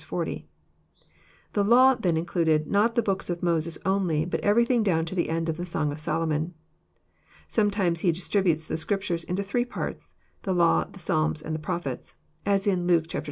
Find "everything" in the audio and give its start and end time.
4.39-4.81